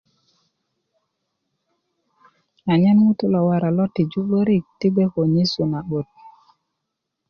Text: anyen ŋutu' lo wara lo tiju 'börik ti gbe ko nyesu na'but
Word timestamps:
anyen 2.71 2.97
ŋutu' 3.05 3.31
lo 3.33 3.39
wara 3.47 3.69
lo 3.77 3.85
tiju 3.95 4.19
'börik 4.25 4.65
ti 4.79 4.87
gbe 4.93 5.05
ko 5.13 5.21
nyesu 5.33 5.63
na'but 5.71 6.07